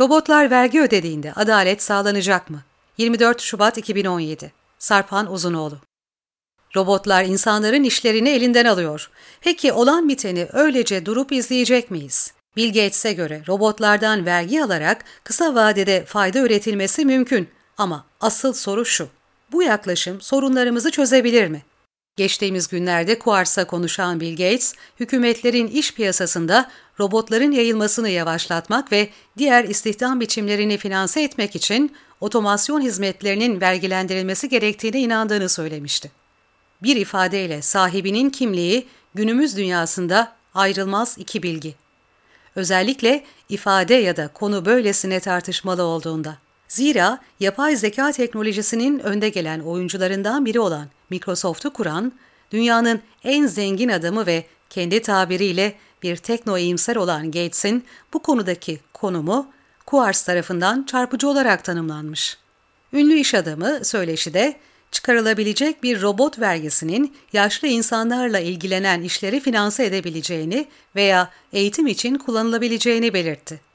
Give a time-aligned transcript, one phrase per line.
[0.00, 2.62] Robotlar vergi ödediğinde adalet sağlanacak mı?
[2.98, 5.78] 24 Şubat 2017 Sarpan Uzunoğlu
[6.76, 9.10] Robotlar insanların işlerini elinden alıyor.
[9.40, 12.32] Peki olan biteni öylece durup izleyecek miyiz?
[12.56, 17.48] Bill Gates'e göre robotlardan vergi alarak kısa vadede fayda üretilmesi mümkün.
[17.78, 19.08] Ama asıl soru şu.
[19.52, 21.62] Bu yaklaşım sorunlarımızı çözebilir mi?
[22.20, 29.08] Geçtiğimiz günlerde Quartz'a konuşan Bill Gates, hükümetlerin iş piyasasında robotların yayılmasını yavaşlatmak ve
[29.38, 36.10] diğer istihdam biçimlerini finanse etmek için otomasyon hizmetlerinin vergilendirilmesi gerektiğine inandığını söylemişti.
[36.82, 41.74] Bir ifadeyle sahibinin kimliği günümüz dünyasında ayrılmaz iki bilgi.
[42.56, 46.38] Özellikle ifade ya da konu böylesine tartışmalı olduğunda.
[46.70, 52.12] Zira yapay zeka teknolojisinin önde gelen oyuncularından biri olan Microsoft'u kuran,
[52.52, 57.84] dünyanın en zengin adamı ve kendi tabiriyle bir tekno iyimser olan Gates'in
[58.14, 59.46] bu konudaki konumu
[59.86, 62.38] Quartz tarafından çarpıcı olarak tanımlanmış.
[62.92, 64.56] Ünlü iş adamı söyleşide
[64.90, 73.69] çıkarılabilecek bir robot vergisinin yaşlı insanlarla ilgilenen işleri finanse edebileceğini veya eğitim için kullanılabileceğini belirtti.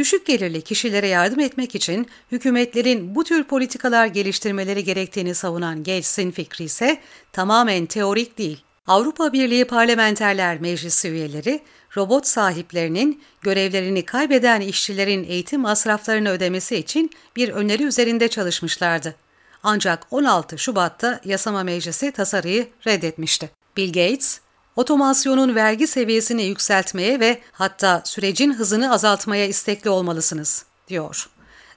[0.00, 6.64] Düşük gelirli kişilere yardım etmek için hükümetlerin bu tür politikalar geliştirmeleri gerektiğini savunan Gates'in fikri
[6.64, 7.00] ise
[7.32, 8.64] tamamen teorik değil.
[8.86, 11.60] Avrupa Birliği Parlamenterler Meclisi üyeleri,
[11.96, 19.14] robot sahiplerinin görevlerini kaybeden işçilerin eğitim masraflarını ödemesi için bir öneri üzerinde çalışmışlardı.
[19.62, 23.50] Ancak 16 Şubat'ta yasama meclisi tasarıyı reddetmişti.
[23.76, 24.40] Bill Gates,
[24.80, 31.28] otomasyonun vergi seviyesini yükseltmeye ve hatta sürecin hızını azaltmaya istekli olmalısınız, diyor.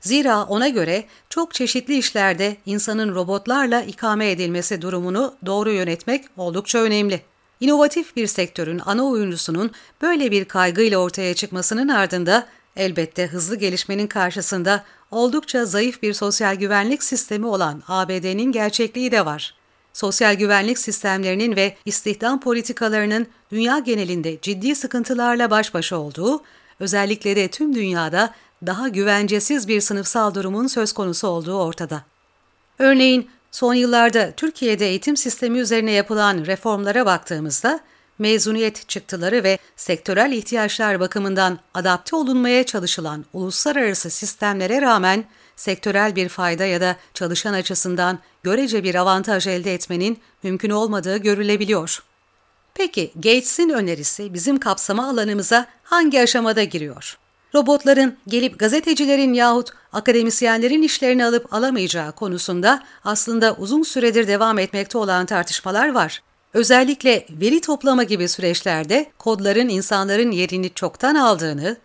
[0.02, 7.22] Zira ona göre çok çeşitli işlerde insanın robotlarla ikame edilmesi durumunu doğru yönetmek oldukça önemli.
[7.60, 14.84] İnovatif bir sektörün ana oyuncusunun böyle bir kaygıyla ortaya çıkmasının ardında elbette hızlı gelişmenin karşısında
[15.12, 19.63] oldukça zayıf bir sosyal güvenlik sistemi olan ABD'nin gerçekliği de var.
[19.94, 26.42] Sosyal güvenlik sistemlerinin ve istihdam politikalarının dünya genelinde ciddi sıkıntılarla baş başa olduğu,
[26.80, 28.34] özellikle de tüm dünyada
[28.66, 32.04] daha güvencesiz bir sınıfsal durumun söz konusu olduğu ortada.
[32.80, 37.80] Örneğin son yıllarda Türkiye'de eğitim sistemi üzerine yapılan reformlara baktığımızda
[38.20, 45.26] mezuniyet çıktıları ve sektörel ihtiyaçlar bakımından adapte olunmaya çalışılan uluslararası sistemlere rağmen
[45.56, 52.04] sektörel bir fayda ya da çalışan açısından görece bir avantaj elde etmenin mümkün olmadığı görülebiliyor.
[52.74, 57.18] Peki Gates'in önerisi bizim kapsama alanımıza hangi aşamada giriyor?
[57.56, 65.26] Robotların gelip gazetecilerin yahut akademisyenlerin işlerini alıp alamayacağı konusunda aslında uzun süredir devam etmekte olan
[65.26, 66.22] tartışmalar var.
[66.54, 71.78] Özellikle veri toplama gibi süreçlerde kodların insanların yerini çoktan aldığını,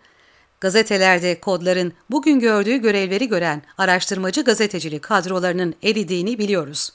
[0.61, 6.91] gazetelerde kodların bugün gördüğü görevleri gören araştırmacı gazetecilik kadrolarının eridiğini biliyoruz.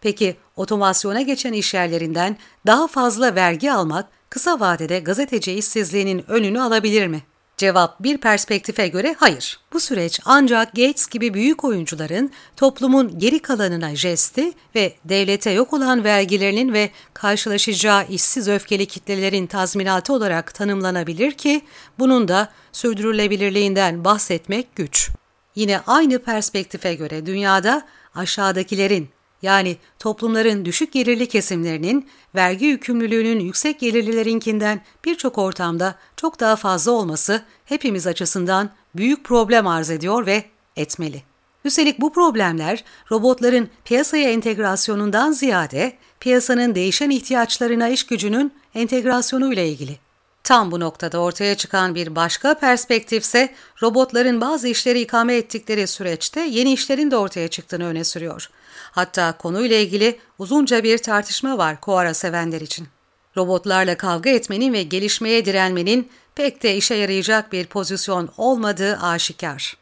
[0.00, 7.22] Peki otomasyona geçen işyerlerinden daha fazla vergi almak kısa vadede gazeteci işsizliğinin önünü alabilir mi?
[7.60, 9.60] Cevap bir perspektife göre hayır.
[9.72, 16.04] Bu süreç ancak Gates gibi büyük oyuncuların toplumun geri kalanına jesti ve devlete yok olan
[16.04, 21.62] vergilerinin ve karşılaşacağı işsiz öfkeli kitlelerin tazminatı olarak tanımlanabilir ki
[21.98, 25.10] bunun da sürdürülebilirliğinden bahsetmek güç.
[25.54, 27.82] Yine aynı perspektife göre dünyada
[28.14, 29.08] aşağıdakilerin
[29.42, 37.42] yani toplumların düşük gelirli kesimlerinin vergi yükümlülüğünün yüksek gelirlilerinkinden birçok ortamda çok daha fazla olması
[37.64, 40.44] hepimiz açısından büyük problem arz ediyor ve
[40.76, 41.22] etmeli.
[41.64, 50.09] Üstelik bu problemler robotların piyasaya entegrasyonundan ziyade piyasanın değişen ihtiyaçlarına iş gücünün entegrasyonu ile ilgili.
[50.44, 56.72] Tam bu noktada ortaya çıkan bir başka perspektifse robotların bazı işleri ikame ettikleri süreçte yeni
[56.72, 58.50] işlerin de ortaya çıktığını öne sürüyor.
[58.92, 62.88] Hatta konuyla ilgili uzunca bir tartışma var koara sevenler için.
[63.36, 69.76] Robotlarla kavga etmenin ve gelişmeye direnmenin pek de işe yarayacak bir pozisyon olmadığı aşikar.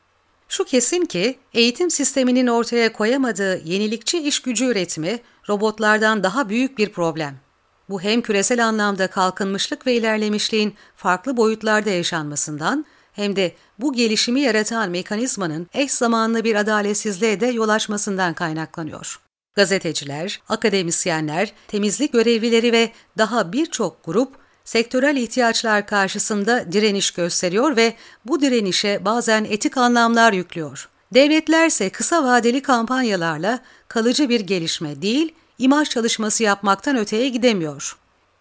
[0.48, 6.92] Şu kesin ki eğitim sisteminin ortaya koyamadığı yenilikçi iş gücü üretimi robotlardan daha büyük bir
[6.92, 7.38] problem.
[7.88, 14.90] Bu hem küresel anlamda kalkınmışlık ve ilerlemişliğin farklı boyutlarda yaşanmasından hem de bu gelişimi yaratan
[14.90, 19.20] mekanizmanın eş zamanlı bir adaletsizliğe de yol açmasından kaynaklanıyor.
[19.54, 24.34] Gazeteciler, akademisyenler, temizlik görevlileri ve daha birçok grup
[24.64, 27.94] sektörel ihtiyaçlar karşısında direniş gösteriyor ve
[28.24, 30.88] bu direnişe bazen etik anlamlar yüklüyor.
[31.14, 37.96] Devletlerse kısa vadeli kampanyalarla kalıcı bir gelişme değil, imaj çalışması yapmaktan öteye gidemiyor.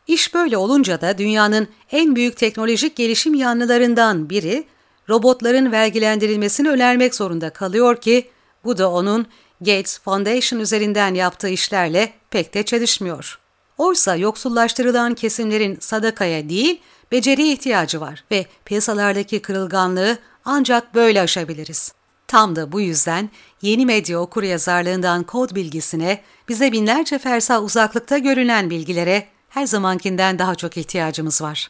[0.08, 4.68] İş böyle olunca da dünyanın en büyük teknolojik gelişim yanlılarından biri,
[5.10, 8.30] robotların vergilendirilmesini önermek zorunda kalıyor ki
[8.64, 9.28] bu da onun
[9.62, 13.40] Gates Foundation üzerinden yaptığı işlerle pek de çelişmiyor.
[13.78, 16.82] Oysa yoksullaştırılan kesimlerin sadakaya değil,
[17.12, 21.94] beceriye ihtiyacı var ve piyasalardaki kırılganlığı ancak böyle aşabiliriz.
[22.28, 23.30] Tam da bu yüzden
[23.62, 30.56] yeni medya okur yazarlığından kod bilgisine, bize binlerce fersah uzaklıkta görünen bilgilere her zamankinden daha
[30.56, 31.68] çok ihtiyacımız var.